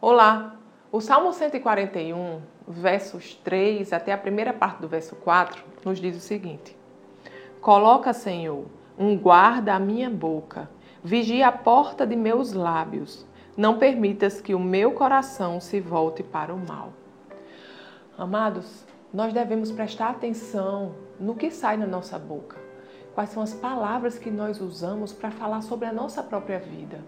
[0.00, 0.54] Olá!
[0.92, 6.20] O Salmo 141, versos 3 até a primeira parte do verso 4, nos diz o
[6.20, 6.76] seguinte:
[7.60, 8.66] Coloca, Senhor,
[8.96, 10.70] um guarda à minha boca,
[11.02, 13.26] vigia a porta de meus lábios,
[13.56, 16.92] não permitas que o meu coração se volte para o mal.
[18.16, 22.56] Amados, nós devemos prestar atenção no que sai na nossa boca.
[23.16, 27.00] Quais são as palavras que nós usamos para falar sobre a nossa própria vida?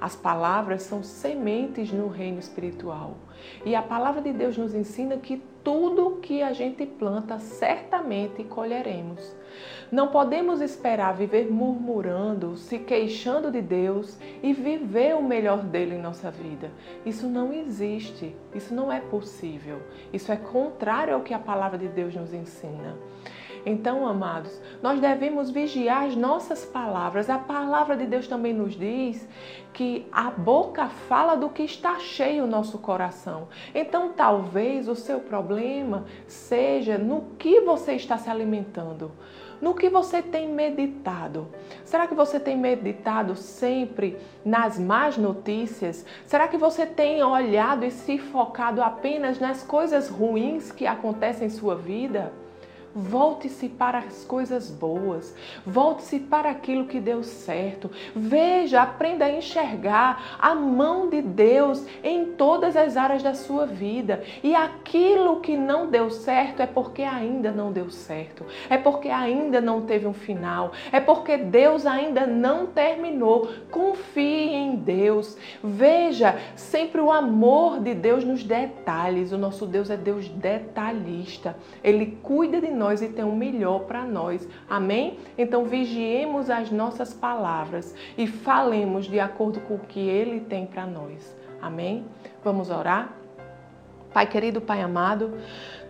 [0.00, 3.16] As palavras são sementes no reino espiritual.
[3.64, 9.36] E a palavra de Deus nos ensina que tudo que a gente planta, certamente colheremos.
[9.90, 16.00] Não podemos esperar viver murmurando, se queixando de Deus e viver o melhor dele em
[16.00, 16.70] nossa vida.
[17.04, 19.82] Isso não existe, isso não é possível.
[20.12, 22.96] Isso é contrário ao que a palavra de Deus nos ensina.
[23.66, 27.28] Então, amados, nós devemos vigiar as nossas palavras.
[27.28, 29.28] A palavra de Deus também nos diz
[29.72, 33.48] que a boca fala do que está cheio o nosso coração.
[33.74, 39.12] Então, talvez o seu problema seja no que você está se alimentando.
[39.60, 41.48] No que você tem meditado?
[41.84, 46.06] Será que você tem meditado sempre nas más notícias?
[46.26, 51.50] Será que você tem olhado e se focado apenas nas coisas ruins que acontecem em
[51.50, 52.32] sua vida?
[52.94, 57.90] Volte-se para as coisas boas, volte-se para aquilo que deu certo.
[58.14, 64.22] Veja, aprenda a enxergar a mão de Deus em todas as áreas da sua vida.
[64.42, 69.60] E aquilo que não deu certo é porque ainda não deu certo, é porque ainda
[69.60, 73.48] não teve um final, é porque Deus ainda não terminou.
[73.70, 75.36] Confie em Deus.
[75.62, 79.32] Veja sempre o amor de Deus nos detalhes.
[79.32, 81.54] O nosso Deus é Deus detalhista.
[81.84, 84.48] Ele cuida de nós e tem o melhor para nós.
[84.68, 85.18] Amém?
[85.36, 90.86] Então vigiemos as nossas palavras e falemos de acordo com o que Ele tem para
[90.86, 91.36] nós.
[91.60, 92.06] Amém?
[92.42, 93.27] Vamos orar?
[94.12, 95.34] Pai querido, Pai amado,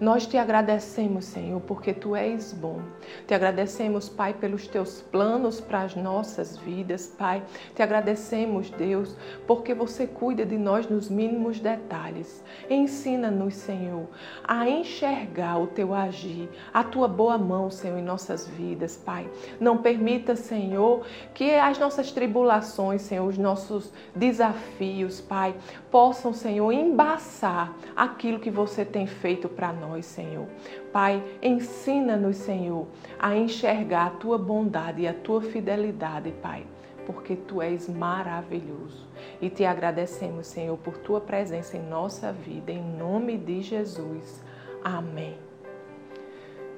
[0.00, 2.80] nós te agradecemos, Senhor, porque tu és bom.
[3.26, 7.42] Te agradecemos, Pai, pelos teus planos para as nossas vidas, Pai.
[7.74, 12.44] Te agradecemos, Deus, porque você cuida de nós nos mínimos detalhes.
[12.70, 14.06] Ensina-nos, Senhor,
[14.44, 19.28] a enxergar o teu agir, a tua boa mão, Senhor, em nossas vidas, Pai.
[19.58, 21.04] Não permita, Senhor,
[21.34, 25.56] que as nossas tribulações, Senhor, os nossos desafios, Pai,
[25.90, 27.74] possam, Senhor, embaçar
[28.10, 30.46] aquilo que você tem feito para nós Senhor.
[30.92, 32.86] Pai, ensina-nos, Senhor,
[33.18, 36.66] a enxergar a tua bondade e a tua fidelidade, Pai,
[37.06, 39.06] porque tu és maravilhoso.
[39.40, 44.42] E te agradecemos, Senhor, por tua presença em nossa vida, em nome de Jesus.
[44.82, 45.36] Amém.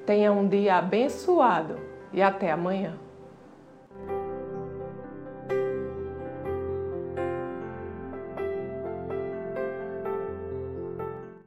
[0.05, 1.79] Tenha um dia abençoado
[2.11, 2.97] e até amanhã.